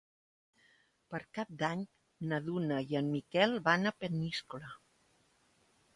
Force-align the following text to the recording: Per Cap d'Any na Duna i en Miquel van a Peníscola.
Per 1.13 1.19
Cap 1.39 1.51
d'Any 1.59 1.83
na 2.31 2.41
Duna 2.47 2.81
i 2.93 2.99
en 3.03 3.13
Miquel 3.19 3.55
van 3.69 3.91
a 3.91 3.95
Peníscola. 4.05 4.73